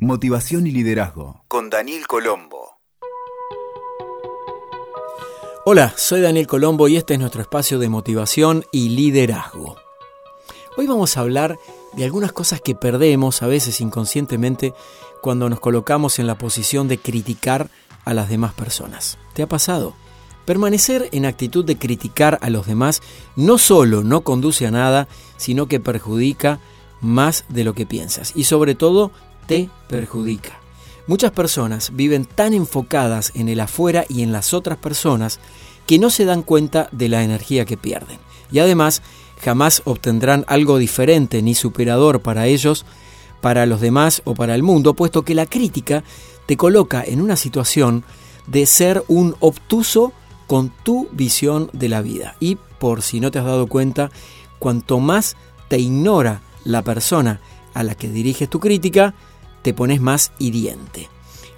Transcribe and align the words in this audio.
Motivación 0.00 0.66
y 0.66 0.72
liderazgo 0.72 1.42
con 1.48 1.70
Daniel 1.70 2.06
Colombo. 2.06 2.80
Hola, 5.64 5.94
soy 5.96 6.20
Daniel 6.20 6.46
Colombo 6.46 6.86
y 6.86 6.98
este 6.98 7.14
es 7.14 7.20
nuestro 7.20 7.40
espacio 7.40 7.78
de 7.78 7.88
motivación 7.88 8.66
y 8.72 8.90
liderazgo. 8.90 9.76
Hoy 10.76 10.86
vamos 10.86 11.16
a 11.16 11.20
hablar 11.20 11.58
de 11.94 12.04
algunas 12.04 12.32
cosas 12.32 12.60
que 12.60 12.74
perdemos 12.74 13.40
a 13.40 13.46
veces 13.46 13.80
inconscientemente 13.80 14.74
cuando 15.22 15.48
nos 15.48 15.60
colocamos 15.60 16.18
en 16.18 16.26
la 16.26 16.36
posición 16.36 16.88
de 16.88 16.98
criticar 16.98 17.70
a 18.04 18.12
las 18.12 18.28
demás 18.28 18.52
personas. 18.52 19.16
¿Te 19.32 19.42
ha 19.42 19.48
pasado? 19.48 19.94
Permanecer 20.44 21.08
en 21.12 21.24
actitud 21.24 21.64
de 21.64 21.78
criticar 21.78 22.38
a 22.42 22.50
los 22.50 22.66
demás 22.66 23.00
no 23.34 23.56
solo 23.56 24.04
no 24.04 24.20
conduce 24.20 24.66
a 24.66 24.70
nada, 24.70 25.08
sino 25.38 25.68
que 25.68 25.80
perjudica 25.80 26.60
más 27.00 27.44
de 27.48 27.64
lo 27.64 27.74
que 27.74 27.86
piensas 27.86 28.32
y 28.34 28.44
sobre 28.44 28.74
todo 28.74 29.10
te 29.46 29.68
perjudica. 29.88 30.60
Muchas 31.06 31.30
personas 31.30 31.92
viven 31.94 32.24
tan 32.24 32.52
enfocadas 32.52 33.32
en 33.34 33.48
el 33.48 33.60
afuera 33.60 34.04
y 34.08 34.22
en 34.22 34.32
las 34.32 34.52
otras 34.52 34.78
personas 34.78 35.38
que 35.86 35.98
no 35.98 36.10
se 36.10 36.24
dan 36.24 36.42
cuenta 36.42 36.88
de 36.90 37.08
la 37.08 37.22
energía 37.22 37.64
que 37.64 37.76
pierden. 37.76 38.18
Y 38.50 38.58
además 38.58 39.02
jamás 39.40 39.82
obtendrán 39.84 40.44
algo 40.48 40.78
diferente 40.78 41.42
ni 41.42 41.54
superador 41.54 42.22
para 42.22 42.46
ellos, 42.46 42.84
para 43.40 43.66
los 43.66 43.80
demás 43.80 44.22
o 44.24 44.34
para 44.34 44.54
el 44.54 44.62
mundo, 44.62 44.94
puesto 44.94 45.22
que 45.22 45.34
la 45.34 45.46
crítica 45.46 46.02
te 46.46 46.56
coloca 46.56 47.04
en 47.04 47.20
una 47.20 47.36
situación 47.36 48.04
de 48.46 48.66
ser 48.66 49.04
un 49.08 49.36
obtuso 49.40 50.12
con 50.46 50.72
tu 50.82 51.08
visión 51.12 51.70
de 51.72 51.88
la 51.88 52.02
vida. 52.02 52.36
Y 52.40 52.56
por 52.78 53.02
si 53.02 53.20
no 53.20 53.30
te 53.30 53.38
has 53.38 53.44
dado 53.44 53.66
cuenta, 53.66 54.10
cuanto 54.58 55.00
más 55.00 55.36
te 55.68 55.78
ignora 55.78 56.42
la 56.64 56.82
persona 56.82 57.40
a 57.74 57.82
la 57.82 57.94
que 57.94 58.08
diriges 58.08 58.48
tu 58.48 58.58
crítica, 58.58 59.14
te 59.66 59.74
pones 59.74 60.00
más 60.00 60.30
hiriente. 60.38 61.08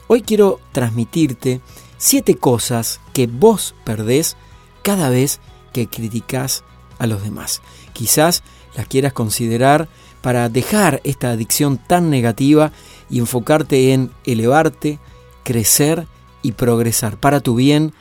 Hoy 0.06 0.22
quiero 0.22 0.60
transmitirte 0.72 1.60
siete 1.98 2.37
cosas 2.37 3.00
que 3.12 3.26
vos 3.26 3.74
perdés 3.84 4.38
cada 4.80 5.10
vez 5.10 5.40
que 5.74 5.88
criticas 5.88 6.65
a 6.98 7.06
los 7.06 7.23
demás. 7.23 7.60
Quizás 7.92 8.42
las 8.74 8.87
quieras 8.87 9.12
considerar 9.12 9.90
para 10.23 10.48
dejar 10.48 11.02
esta 11.04 11.32
adicción 11.32 11.76
tan 11.76 12.09
negativa 12.09 12.73
y 13.10 13.18
enfocarte 13.18 13.92
en 13.92 14.10
elevarte, 14.24 14.98
crecer 15.45 16.06
y 16.40 16.52
progresar 16.52 17.18
para 17.20 17.40
tu 17.40 17.56
bien, 17.56 17.93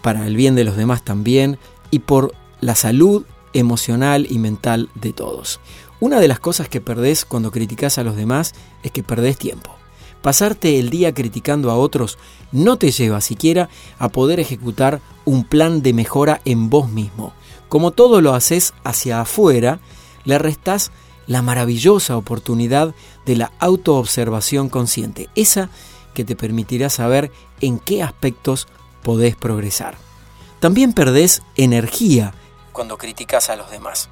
para 0.00 0.28
el 0.28 0.36
bien 0.36 0.54
de 0.54 0.62
los 0.62 0.76
demás 0.76 1.02
también 1.02 1.58
y 1.90 1.98
por 1.98 2.36
la 2.60 2.76
salud 2.76 3.24
emocional 3.52 4.28
y 4.30 4.38
mental 4.38 4.90
de 4.94 5.12
todos. 5.12 5.58
Una 6.00 6.18
de 6.18 6.28
las 6.28 6.40
cosas 6.40 6.70
que 6.70 6.80
perdés 6.80 7.26
cuando 7.26 7.50
criticas 7.50 7.98
a 7.98 8.04
los 8.04 8.16
demás 8.16 8.54
es 8.82 8.90
que 8.90 9.02
perdés 9.02 9.36
tiempo. 9.36 9.76
Pasarte 10.22 10.78
el 10.78 10.88
día 10.88 11.12
criticando 11.12 11.70
a 11.70 11.76
otros 11.76 12.16
no 12.52 12.78
te 12.78 12.90
lleva 12.90 13.20
siquiera 13.20 13.68
a 13.98 14.08
poder 14.08 14.40
ejecutar 14.40 15.02
un 15.26 15.44
plan 15.44 15.82
de 15.82 15.92
mejora 15.92 16.40
en 16.46 16.70
vos 16.70 16.88
mismo. 16.90 17.34
Como 17.68 17.90
todo 17.90 18.22
lo 18.22 18.32
haces 18.32 18.72
hacia 18.82 19.20
afuera, 19.20 19.78
le 20.24 20.38
restás 20.38 20.90
la 21.26 21.42
maravillosa 21.42 22.16
oportunidad 22.16 22.94
de 23.26 23.36
la 23.36 23.52
autoobservación 23.58 24.70
consciente, 24.70 25.28
esa 25.34 25.68
que 26.14 26.24
te 26.24 26.34
permitirá 26.34 26.88
saber 26.88 27.30
en 27.60 27.78
qué 27.78 28.02
aspectos 28.02 28.68
podés 29.02 29.36
progresar. 29.36 29.98
También 30.60 30.94
perdés 30.94 31.42
energía 31.56 32.32
cuando 32.72 32.96
criticas 32.96 33.50
a 33.50 33.56
los 33.56 33.70
demás 33.70 34.08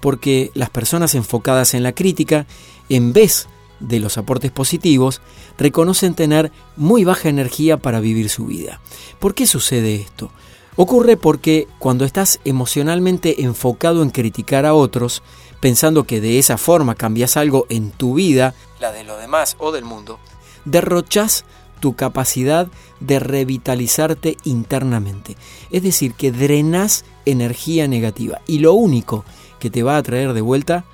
porque 0.00 0.50
las 0.54 0.70
personas 0.70 1.14
enfocadas 1.14 1.74
en 1.74 1.82
la 1.82 1.92
crítica, 1.92 2.46
en 2.88 3.12
vez 3.12 3.48
de 3.80 4.00
los 4.00 4.18
aportes 4.18 4.50
positivos, 4.50 5.20
reconocen 5.58 6.14
tener 6.14 6.52
muy 6.76 7.04
baja 7.04 7.28
energía 7.28 7.76
para 7.76 8.00
vivir 8.00 8.28
su 8.28 8.46
vida. 8.46 8.80
¿Por 9.18 9.34
qué 9.34 9.46
sucede 9.46 9.96
esto? 9.96 10.30
Ocurre 10.76 11.16
porque 11.16 11.66
cuando 11.78 12.04
estás 12.04 12.40
emocionalmente 12.44 13.42
enfocado 13.42 14.02
en 14.02 14.10
criticar 14.10 14.66
a 14.66 14.74
otros, 14.74 15.22
pensando 15.60 16.04
que 16.04 16.20
de 16.20 16.38
esa 16.38 16.58
forma 16.58 16.94
cambias 16.94 17.36
algo 17.38 17.66
en 17.70 17.90
tu 17.90 18.14
vida, 18.14 18.54
la 18.78 18.92
de 18.92 19.04
los 19.04 19.18
demás 19.18 19.56
o 19.58 19.72
del 19.72 19.84
mundo, 19.84 20.18
derrochas 20.66 21.44
tu 21.80 21.94
capacidad 21.94 22.68
de 23.00 23.18
revitalizarte 23.18 24.36
internamente. 24.44 25.36
Es 25.70 25.82
decir, 25.82 26.12
que 26.14 26.32
drenas 26.32 27.04
energía 27.24 27.88
negativa. 27.88 28.40
Y 28.46 28.58
lo 28.58 28.74
único 28.74 29.24
que 29.58 29.70
te 29.70 29.82
va 29.82 29.96
a 29.96 30.02
traer 30.02 30.32
de 30.32 30.40
vuelta 30.40 30.84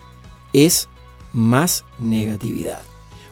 es 0.52 0.88
más 1.32 1.84
negatividad. 1.98 2.82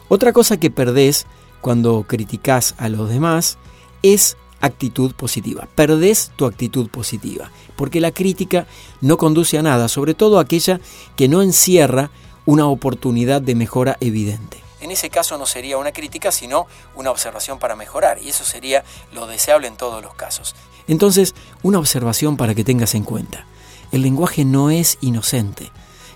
Otra 0.07 0.33
cosa 0.33 0.57
que 0.57 0.71
perdés 0.71 1.25
cuando 1.61 2.03
criticas 2.07 2.75
a 2.77 2.89
los 2.89 3.09
demás 3.09 3.57
es 4.03 4.37
actitud 4.59 5.13
positiva. 5.13 5.67
Perdés 5.75 6.31
tu 6.35 6.45
actitud 6.45 6.89
positiva, 6.89 7.51
porque 7.75 7.99
la 7.99 8.11
crítica 8.11 8.67
no 9.01 9.17
conduce 9.17 9.57
a 9.57 9.61
nada, 9.61 9.87
sobre 9.87 10.13
todo 10.13 10.39
aquella 10.39 10.79
que 11.15 11.27
no 11.27 11.41
encierra 11.41 12.11
una 12.45 12.67
oportunidad 12.67 13.41
de 13.41 13.55
mejora 13.55 13.97
evidente. 13.99 14.61
En 14.81 14.89
ese 14.89 15.11
caso 15.11 15.37
no 15.37 15.45
sería 15.45 15.77
una 15.77 15.91
crítica, 15.91 16.31
sino 16.31 16.65
una 16.95 17.11
observación 17.11 17.59
para 17.59 17.75
mejorar, 17.75 18.19
y 18.21 18.29
eso 18.29 18.43
sería 18.43 18.83
lo 19.13 19.27
deseable 19.27 19.67
en 19.67 19.77
todos 19.77 20.01
los 20.01 20.15
casos. 20.15 20.55
Entonces, 20.87 21.35
una 21.61 21.77
observación 21.77 22.35
para 22.35 22.55
que 22.55 22.63
tengas 22.63 22.95
en 22.95 23.03
cuenta. 23.03 23.45
El 23.91 24.01
lenguaje 24.01 24.45
no 24.45 24.69
es 24.69 24.97
inocente. 25.01 25.71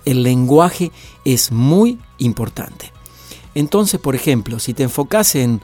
El 0.05 0.23
lenguaje 0.23 0.91
es 1.23 1.51
muy 1.51 1.99
importante. 2.17 2.91
Entonces, 3.55 3.99
por 3.99 4.15
ejemplo, 4.15 4.59
si 4.59 4.73
te 4.73 4.83
enfocas 4.83 5.35
en 5.35 5.61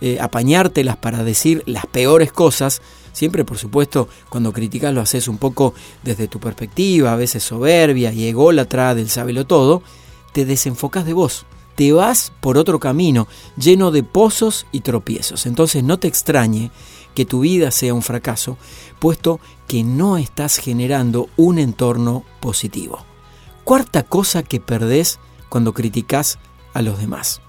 eh, 0.00 0.18
apañártelas 0.20 0.96
para 0.96 1.22
decir 1.22 1.62
las 1.66 1.86
peores 1.86 2.32
cosas, 2.32 2.82
siempre 3.12 3.44
por 3.44 3.58
supuesto 3.58 4.08
cuando 4.28 4.52
criticas 4.52 4.92
lo 4.92 5.00
haces 5.00 5.28
un 5.28 5.38
poco 5.38 5.74
desde 6.02 6.28
tu 6.28 6.40
perspectiva, 6.40 7.12
a 7.12 7.16
veces 7.16 7.42
soberbia 7.42 8.12
y 8.12 8.26
ególatra 8.26 8.94
del 8.94 9.10
sábelo 9.10 9.46
todo, 9.46 9.82
te 10.32 10.44
desenfocas 10.44 11.04
de 11.04 11.12
vos. 11.12 11.46
Te 11.74 11.92
vas 11.92 12.32
por 12.40 12.58
otro 12.58 12.80
camino 12.80 13.28
lleno 13.56 13.90
de 13.90 14.02
pozos 14.02 14.66
y 14.72 14.80
tropiezos. 14.80 15.46
Entonces 15.46 15.84
no 15.84 15.98
te 15.98 16.08
extrañe 16.08 16.70
que 17.14 17.24
tu 17.24 17.40
vida 17.40 17.70
sea 17.70 17.94
un 17.94 18.02
fracaso, 18.02 18.56
puesto 18.98 19.40
que 19.66 19.84
no 19.84 20.16
estás 20.16 20.58
generando 20.58 21.28
un 21.36 21.58
entorno 21.58 22.24
positivo. 22.40 23.04
Cuarta 23.64 24.02
cosa 24.02 24.42
que 24.42 24.60
perdés 24.60 25.18
cuando 25.48 25.72
criticas 25.72 26.38
a 26.74 26.82
los 26.82 26.98
demás. 26.98 27.40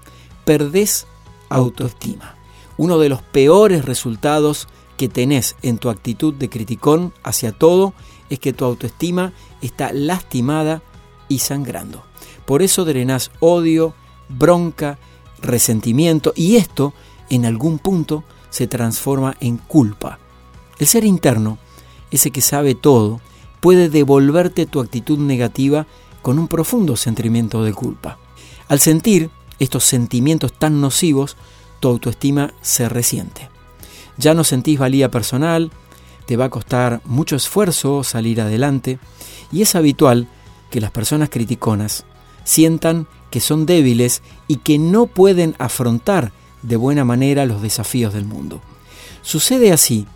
Perdés 0.44 1.06
autoestima. 1.48 2.36
Uno 2.76 2.98
de 2.98 3.08
los 3.08 3.22
peores 3.22 3.84
resultados 3.84 4.68
que 4.96 5.08
tenés 5.08 5.56
en 5.62 5.78
tu 5.78 5.90
actitud 5.90 6.34
de 6.34 6.48
criticón 6.48 7.12
hacia 7.22 7.52
todo 7.52 7.94
es 8.30 8.38
que 8.38 8.52
tu 8.52 8.64
autoestima 8.64 9.32
está 9.60 9.92
lastimada 9.92 10.82
y 11.28 11.38
sangrando. 11.38 12.04
Por 12.46 12.62
eso 12.62 12.84
drenás 12.84 13.30
odio, 13.40 13.94
bronca, 14.28 14.98
resentimiento 15.40 16.32
y 16.36 16.56
esto 16.56 16.94
en 17.30 17.46
algún 17.46 17.78
punto 17.78 18.24
se 18.54 18.68
transforma 18.68 19.36
en 19.40 19.56
culpa. 19.56 20.20
El 20.78 20.86
ser 20.86 21.04
interno, 21.04 21.58
ese 22.12 22.30
que 22.30 22.40
sabe 22.40 22.76
todo, 22.76 23.20
puede 23.58 23.88
devolverte 23.88 24.64
tu 24.64 24.78
actitud 24.78 25.18
negativa 25.18 25.88
con 26.22 26.38
un 26.38 26.46
profundo 26.46 26.94
sentimiento 26.94 27.64
de 27.64 27.72
culpa. 27.72 28.16
Al 28.68 28.78
sentir 28.78 29.28
estos 29.58 29.82
sentimientos 29.82 30.52
tan 30.52 30.80
nocivos, 30.80 31.36
tu 31.80 31.88
autoestima 31.88 32.54
se 32.62 32.88
resiente. 32.88 33.48
Ya 34.18 34.34
no 34.34 34.44
sentís 34.44 34.78
valía 34.78 35.10
personal, 35.10 35.72
te 36.24 36.36
va 36.36 36.44
a 36.44 36.50
costar 36.50 37.00
mucho 37.06 37.34
esfuerzo 37.34 38.04
salir 38.04 38.40
adelante 38.40 39.00
y 39.50 39.62
es 39.62 39.74
habitual 39.74 40.28
que 40.70 40.80
las 40.80 40.92
personas 40.92 41.28
criticonas 41.28 42.04
sientan 42.44 43.08
que 43.32 43.40
son 43.40 43.66
débiles 43.66 44.22
y 44.46 44.58
que 44.58 44.78
no 44.78 45.06
pueden 45.06 45.56
afrontar 45.58 46.30
de 46.64 46.76
buena 46.76 47.04
manera 47.04 47.46
los 47.46 47.62
desafíos 47.62 48.12
del 48.12 48.24
mundo. 48.24 48.60
Sucede 49.22 49.72
así 49.72 50.06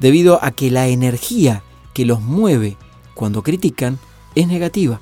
debido 0.00 0.42
a 0.42 0.50
que 0.50 0.70
la 0.70 0.88
energía 0.88 1.62
que 1.94 2.04
los 2.04 2.20
mueve 2.20 2.76
cuando 3.14 3.42
critican 3.42 3.98
es 4.34 4.48
negativa 4.48 5.00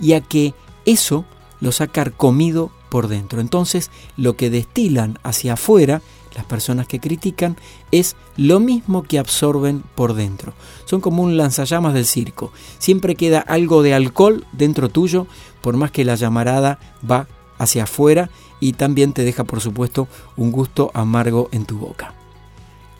y 0.00 0.12
a 0.12 0.20
que 0.20 0.54
eso 0.84 1.24
los 1.60 1.80
ha 1.80 1.88
carcomido 1.88 2.70
por 2.90 3.08
dentro. 3.08 3.40
Entonces 3.40 3.90
lo 4.16 4.36
que 4.36 4.50
destilan 4.50 5.18
hacia 5.22 5.54
afuera 5.54 6.02
las 6.36 6.44
personas 6.44 6.86
que 6.86 7.00
critican 7.00 7.56
es 7.90 8.14
lo 8.36 8.60
mismo 8.60 9.02
que 9.02 9.18
absorben 9.18 9.82
por 9.94 10.12
dentro. 10.12 10.52
Son 10.84 11.00
como 11.00 11.22
un 11.22 11.38
lanzallamas 11.38 11.94
del 11.94 12.04
circo. 12.04 12.52
Siempre 12.78 13.14
queda 13.14 13.40
algo 13.40 13.82
de 13.82 13.94
alcohol 13.94 14.46
dentro 14.52 14.90
tuyo, 14.90 15.26
por 15.62 15.78
más 15.78 15.90
que 15.90 16.04
la 16.04 16.14
llamarada 16.14 16.78
va 17.10 17.26
hacia 17.58 17.84
afuera 17.84 18.30
y 18.60 18.72
también 18.72 19.12
te 19.12 19.24
deja, 19.24 19.44
por 19.44 19.60
supuesto, 19.60 20.08
un 20.36 20.52
gusto 20.52 20.90
amargo 20.94 21.48
en 21.52 21.66
tu 21.66 21.78
boca. 21.78 22.14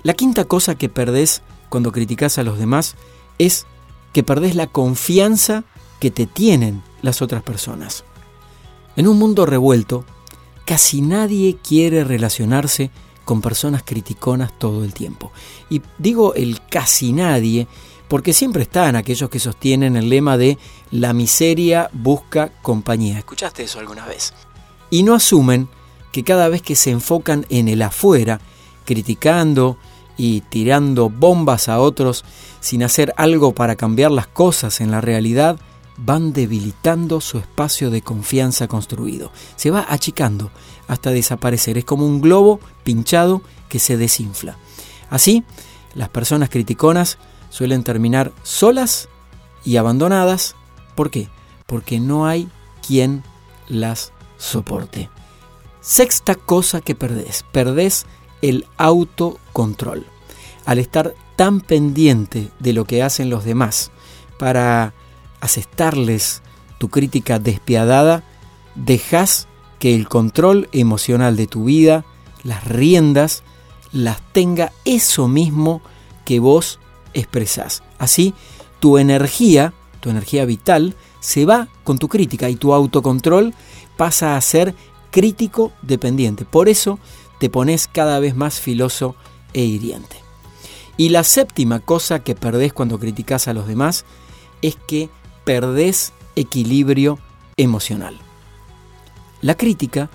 La 0.02 0.14
quinta 0.14 0.44
cosa 0.44 0.74
que 0.76 0.88
perdés 0.88 1.42
cuando 1.68 1.92
criticas 1.92 2.38
a 2.38 2.42
los 2.42 2.58
demás 2.58 2.96
es 3.38 3.66
que 4.12 4.22
perdés 4.22 4.54
la 4.54 4.66
confianza 4.66 5.64
que 6.00 6.10
te 6.10 6.26
tienen 6.26 6.82
las 7.02 7.22
otras 7.22 7.42
personas. 7.42 8.04
En 8.96 9.08
un 9.08 9.18
mundo 9.18 9.46
revuelto, 9.46 10.04
casi 10.64 11.00
nadie 11.00 11.56
quiere 11.62 12.04
relacionarse 12.04 12.90
con 13.24 13.42
personas 13.42 13.82
criticonas 13.84 14.56
todo 14.58 14.84
el 14.84 14.94
tiempo. 14.94 15.32
Y 15.68 15.82
digo 15.98 16.34
el 16.34 16.60
casi 16.66 17.12
nadie 17.12 17.66
porque 18.08 18.32
siempre 18.32 18.62
están 18.62 18.96
aquellos 18.96 19.28
que 19.28 19.40
sostienen 19.40 19.96
el 19.96 20.08
lema 20.08 20.36
de 20.36 20.58
la 20.90 21.12
miseria 21.12 21.90
busca 21.92 22.52
compañía. 22.62 23.18
¿Escuchaste 23.18 23.64
eso 23.64 23.80
alguna 23.80 24.06
vez? 24.06 24.32
Y 24.90 25.02
no 25.02 25.14
asumen 25.14 25.68
que 26.12 26.24
cada 26.24 26.48
vez 26.48 26.62
que 26.62 26.76
se 26.76 26.90
enfocan 26.90 27.46
en 27.50 27.68
el 27.68 27.82
afuera, 27.82 28.40
criticando 28.84 29.76
y 30.16 30.40
tirando 30.42 31.10
bombas 31.10 31.68
a 31.68 31.78
otros 31.80 32.24
sin 32.60 32.82
hacer 32.82 33.12
algo 33.16 33.52
para 33.52 33.76
cambiar 33.76 34.10
las 34.10 34.26
cosas 34.26 34.80
en 34.80 34.90
la 34.90 35.00
realidad, 35.00 35.58
van 35.98 36.32
debilitando 36.32 37.20
su 37.20 37.38
espacio 37.38 37.90
de 37.90 38.02
confianza 38.02 38.68
construido. 38.68 39.32
Se 39.56 39.70
va 39.70 39.86
achicando 39.88 40.50
hasta 40.88 41.10
desaparecer. 41.10 41.78
Es 41.78 41.84
como 41.84 42.06
un 42.06 42.20
globo 42.20 42.60
pinchado 42.84 43.42
que 43.68 43.78
se 43.78 43.96
desinfla. 43.96 44.56
Así, 45.10 45.44
las 45.94 46.08
personas 46.08 46.50
criticonas 46.50 47.18
suelen 47.50 47.84
terminar 47.84 48.32
solas 48.42 49.08
y 49.64 49.76
abandonadas. 49.76 50.54
¿Por 50.94 51.10
qué? 51.10 51.28
Porque 51.66 52.00
no 52.00 52.26
hay 52.26 52.48
quien 52.86 53.22
las 53.68 54.12
soporte. 54.36 55.10
Sexta 55.80 56.34
cosa 56.34 56.80
que 56.80 56.94
perdés. 56.94 57.44
Perdés 57.52 58.06
el 58.42 58.66
autocontrol. 58.76 60.06
Al 60.64 60.78
estar 60.78 61.14
tan 61.36 61.60
pendiente 61.60 62.50
de 62.58 62.72
lo 62.72 62.84
que 62.84 63.02
hacen 63.02 63.30
los 63.30 63.44
demás 63.44 63.90
para 64.38 64.94
asestarles 65.40 66.42
tu 66.78 66.88
crítica 66.88 67.38
despiadada, 67.38 68.24
dejas 68.74 69.46
que 69.78 69.94
el 69.94 70.08
control 70.08 70.68
emocional 70.72 71.36
de 71.36 71.46
tu 71.46 71.64
vida, 71.64 72.04
las 72.42 72.64
riendas, 72.64 73.42
las 73.92 74.20
tenga 74.32 74.72
eso 74.84 75.28
mismo 75.28 75.82
que 76.24 76.40
vos 76.40 76.80
expresás. 77.14 77.82
Así, 77.98 78.34
tu 78.80 78.98
energía, 78.98 79.72
tu 80.00 80.10
energía 80.10 80.44
vital, 80.44 80.94
se 81.20 81.44
va 81.44 81.68
con 81.84 81.98
tu 81.98 82.08
crítica 82.08 82.48
y 82.50 82.56
tu 82.56 82.72
autocontrol 82.72 83.54
pasa 83.96 84.36
a 84.36 84.40
ser 84.40 84.74
crítico 85.10 85.72
dependiente. 85.82 86.44
Por 86.44 86.68
eso 86.68 86.98
te 87.38 87.50
pones 87.50 87.88
cada 87.88 88.18
vez 88.20 88.36
más 88.36 88.60
filoso 88.60 89.16
e 89.52 89.64
hiriente. 89.64 90.16
Y 90.96 91.10
la 91.10 91.24
séptima 91.24 91.80
cosa 91.80 92.20
que 92.20 92.34
perdés 92.34 92.72
cuando 92.72 92.98
criticas 92.98 93.48
a 93.48 93.52
los 93.52 93.66
demás 93.66 94.04
es 94.62 94.76
que 94.76 95.10
perdés 95.44 96.12
equilibrio 96.34 97.18
emocional. 97.56 98.18
La 99.42 99.56
crítica, 99.56 100.10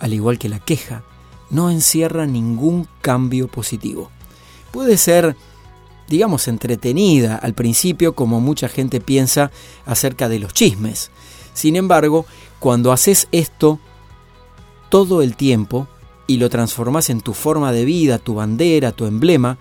al 0.00 0.14
igual 0.14 0.38
que 0.38 0.48
la 0.48 0.58
queja, 0.58 1.02
no 1.50 1.70
encierra 1.70 2.26
ningún 2.26 2.88
cambio 3.00 3.48
positivo. 3.48 4.10
Puede 4.72 4.96
ser, 4.96 5.36
digamos, 6.08 6.48
entretenida 6.48 7.36
al 7.36 7.54
principio 7.54 8.14
como 8.14 8.40
mucha 8.40 8.68
gente 8.68 9.00
piensa 9.00 9.50
acerca 9.86 10.28
de 10.28 10.38
los 10.38 10.52
chismes. 10.54 11.10
Sin 11.54 11.76
embargo, 11.76 12.26
cuando 12.58 12.92
haces 12.92 13.28
esto 13.32 13.78
todo 14.90 15.22
el 15.22 15.36
tiempo 15.36 15.88
y 16.26 16.36
lo 16.36 16.50
transformas 16.50 17.10
en 17.10 17.20
tu 17.20 17.32
forma 17.32 17.72
de 17.72 17.84
vida, 17.84 18.18
tu 18.18 18.34
bandera, 18.34 18.92
tu 18.92 19.06
emblema, 19.06 19.56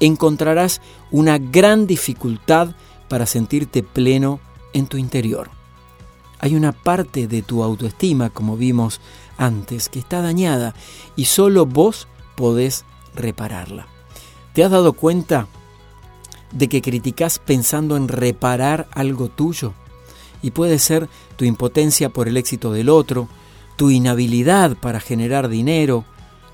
encontrarás 0.00 0.80
una 1.10 1.38
gran 1.38 1.86
dificultad 1.86 2.74
para 3.08 3.26
sentirte 3.26 3.82
pleno 3.82 4.40
en 4.72 4.86
tu 4.86 4.96
interior. 4.96 5.50
Hay 6.40 6.54
una 6.56 6.72
parte 6.72 7.26
de 7.26 7.42
tu 7.42 7.62
autoestima, 7.62 8.30
como 8.30 8.56
vimos 8.56 9.00
antes, 9.38 9.88
que 9.88 9.98
está 9.98 10.20
dañada 10.20 10.74
y 11.16 11.26
solo 11.26 11.66
vos 11.66 12.08
podés 12.36 12.84
repararla. 13.14 13.86
¿Te 14.52 14.64
has 14.64 14.70
dado 14.70 14.92
cuenta 14.92 15.46
de 16.52 16.68
que 16.68 16.82
criticas 16.82 17.38
pensando 17.38 17.96
en 17.96 18.08
reparar 18.08 18.88
algo 18.92 19.28
tuyo? 19.28 19.72
Y 20.44 20.50
puede 20.50 20.78
ser 20.78 21.08
tu 21.36 21.46
impotencia 21.46 22.10
por 22.10 22.28
el 22.28 22.36
éxito 22.36 22.70
del 22.70 22.90
otro, 22.90 23.28
tu 23.76 23.88
inhabilidad 23.88 24.76
para 24.76 25.00
generar 25.00 25.48
dinero, 25.48 26.04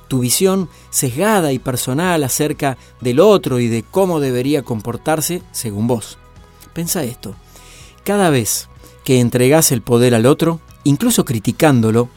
tu 0.06 0.20
visión 0.20 0.68
sesgada 0.90 1.52
y 1.52 1.58
personal 1.58 2.22
acerca 2.22 2.78
del 3.00 3.18
otro 3.18 3.58
y 3.58 3.66
de 3.66 3.82
cómo 3.82 4.20
debería 4.20 4.62
comportarse 4.62 5.42
según 5.50 5.88
vos. 5.88 6.18
Pensa 6.72 7.02
esto. 7.02 7.34
Cada 8.04 8.30
vez 8.30 8.68
que 9.02 9.18
entregas 9.18 9.72
el 9.72 9.82
poder 9.82 10.14
al 10.14 10.26
otro, 10.26 10.60
incluso 10.84 11.24
criticándolo, 11.24 12.08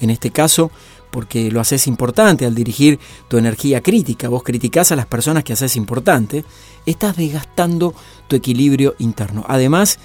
en 0.00 0.10
este 0.10 0.32
caso 0.32 0.72
porque 1.12 1.52
lo 1.52 1.60
haces 1.60 1.86
importante 1.86 2.46
al 2.46 2.56
dirigir 2.56 2.98
tu 3.28 3.38
energía 3.38 3.80
crítica, 3.80 4.28
vos 4.28 4.42
criticás 4.42 4.90
a 4.90 4.96
las 4.96 5.06
personas 5.06 5.44
que 5.44 5.52
haces 5.52 5.76
importante, 5.76 6.44
estás 6.84 7.16
desgastando 7.16 7.94
tu 8.26 8.34
equilibrio 8.34 8.96
interno. 8.98 9.44
Además, 9.46 10.00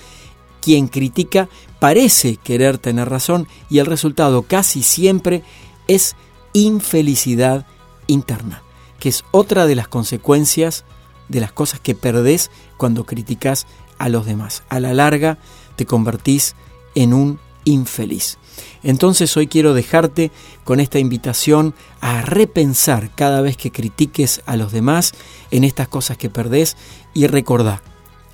quien 0.67 0.89
critica 0.89 1.47
parece 1.79 2.35
querer 2.35 2.77
tener 2.77 3.07
razón 3.07 3.47
y 3.69 3.77
el 3.77 3.85
resultado 3.85 4.41
casi 4.41 4.83
siempre 4.83 5.41
es 5.87 6.17
infelicidad 6.51 7.65
interna, 8.07 8.63
que 8.99 9.07
es 9.07 9.23
otra 9.31 9.65
de 9.65 9.75
las 9.75 9.87
consecuencias 9.87 10.83
de 11.29 11.39
las 11.39 11.53
cosas 11.53 11.79
que 11.79 11.95
perdés 11.95 12.51
cuando 12.75 13.05
criticas 13.05 13.65
a 13.97 14.09
los 14.09 14.25
demás. 14.25 14.63
A 14.67 14.81
la 14.81 14.93
larga 14.93 15.37
te 15.77 15.85
convertís 15.85 16.53
en 16.95 17.13
un 17.13 17.39
infeliz. 17.63 18.37
Entonces 18.83 19.37
hoy 19.37 19.47
quiero 19.47 19.73
dejarte 19.73 20.31
con 20.65 20.81
esta 20.81 20.99
invitación 20.99 21.75
a 22.01 22.23
repensar 22.23 23.15
cada 23.15 23.39
vez 23.39 23.55
que 23.55 23.71
critiques 23.71 24.41
a 24.45 24.57
los 24.57 24.73
demás 24.73 25.13
en 25.49 25.63
estas 25.63 25.87
cosas 25.87 26.17
que 26.17 26.29
perdés 26.29 26.75
y 27.13 27.27
recordá, 27.27 27.81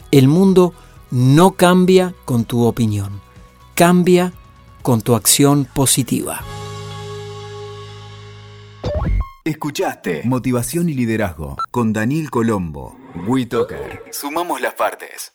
el 0.09 0.27
mundo 0.27 0.73
no 1.13 1.51
cambia 1.51 2.15
con 2.25 2.43
tu 2.43 2.63
opinión, 2.63 3.21
cambia 3.75 4.33
con 4.81 5.01
tu 5.01 5.13
acción 5.13 5.67
positiva. 5.71 6.41
Escuchaste 9.45 10.23
Motivación 10.23 10.89
y 10.89 10.95
Liderazgo 10.95 11.57
con 11.69 11.93
Daniel 11.93 12.31
Colombo. 12.31 12.97
WeToker. 13.27 14.05
Sumamos 14.11 14.59
las 14.59 14.73
partes. 14.73 15.33